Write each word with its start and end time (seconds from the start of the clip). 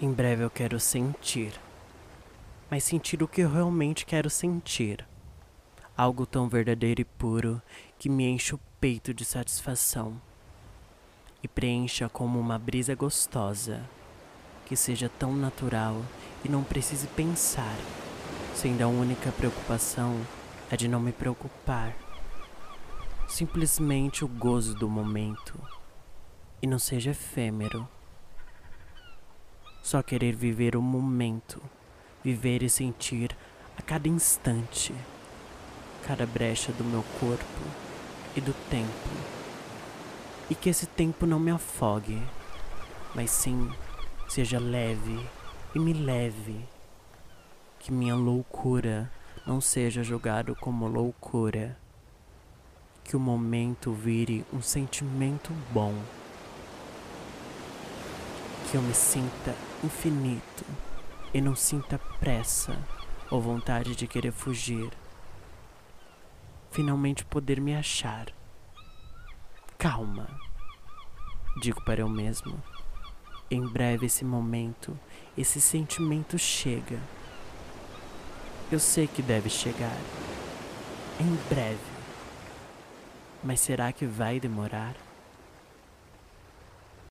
Em 0.00 0.12
breve 0.12 0.44
eu 0.44 0.50
quero 0.50 0.78
sentir, 0.78 1.52
mas 2.70 2.84
sentir 2.84 3.20
o 3.20 3.26
que 3.26 3.40
eu 3.40 3.50
realmente 3.50 4.06
quero 4.06 4.30
sentir. 4.30 5.04
Algo 5.96 6.24
tão 6.24 6.48
verdadeiro 6.48 7.00
e 7.00 7.04
puro 7.04 7.60
que 7.98 8.08
me 8.08 8.24
enche 8.24 8.54
o 8.54 8.60
peito 8.80 9.12
de 9.12 9.24
satisfação 9.24 10.22
e 11.42 11.48
preencha 11.48 12.08
como 12.08 12.38
uma 12.38 12.56
brisa 12.60 12.94
gostosa, 12.94 13.82
que 14.66 14.76
seja 14.76 15.10
tão 15.18 15.34
natural 15.34 16.00
e 16.44 16.48
não 16.48 16.62
precise 16.62 17.08
pensar, 17.08 17.76
sendo 18.54 18.82
a 18.82 18.86
única 18.86 19.32
preocupação 19.32 20.24
a 20.70 20.76
de 20.76 20.86
não 20.86 21.00
me 21.00 21.10
preocupar. 21.10 21.92
Simplesmente 23.26 24.24
o 24.24 24.28
gozo 24.28 24.76
do 24.76 24.88
momento 24.88 25.60
e 26.62 26.68
não 26.68 26.78
seja 26.78 27.10
efêmero. 27.10 27.97
Só 29.88 30.02
querer 30.02 30.36
viver 30.36 30.76
o 30.76 30.82
momento, 30.82 31.62
viver 32.22 32.62
e 32.62 32.68
sentir 32.68 33.34
a 33.74 33.80
cada 33.80 34.06
instante, 34.06 34.94
cada 36.06 36.26
brecha 36.26 36.70
do 36.72 36.84
meu 36.84 37.02
corpo 37.18 37.62
e 38.36 38.40
do 38.42 38.52
tempo. 38.68 39.08
E 40.50 40.54
que 40.54 40.68
esse 40.68 40.86
tempo 40.86 41.24
não 41.24 41.40
me 41.40 41.50
afogue, 41.50 42.22
mas 43.14 43.30
sim 43.30 43.72
seja 44.28 44.58
leve 44.58 45.26
e 45.74 45.78
me 45.78 45.94
leve. 45.94 46.60
Que 47.78 47.90
minha 47.90 48.14
loucura 48.14 49.10
não 49.46 49.58
seja 49.58 50.04
julgado 50.04 50.54
como 50.54 50.86
loucura. 50.86 51.78
Que 53.02 53.16
o 53.16 53.20
momento 53.20 53.94
vire 53.94 54.44
um 54.52 54.60
sentimento 54.60 55.50
bom 55.72 55.94
que 58.70 58.76
eu 58.76 58.82
me 58.82 58.92
sinta 58.92 59.54
infinito 59.82 60.64
e 61.32 61.40
não 61.40 61.56
sinta 61.56 61.98
pressa 62.20 62.78
ou 63.30 63.40
vontade 63.40 63.96
de 63.96 64.06
querer 64.06 64.30
fugir. 64.30 64.90
Finalmente 66.70 67.24
poder 67.24 67.60
me 67.60 67.74
achar. 67.74 68.26
Calma, 69.78 70.28
digo 71.62 71.82
para 71.82 72.00
eu 72.00 72.08
mesmo. 72.10 72.62
Em 73.50 73.66
breve 73.66 74.04
esse 74.04 74.22
momento, 74.22 74.98
esse 75.36 75.62
sentimento 75.62 76.38
chega. 76.38 77.00
Eu 78.70 78.78
sei 78.78 79.06
que 79.06 79.22
deve 79.22 79.48
chegar. 79.48 79.98
Em 81.18 81.34
breve. 81.48 81.78
Mas 83.42 83.60
será 83.60 83.92
que 83.92 84.04
vai 84.04 84.38
demorar? 84.38 85.07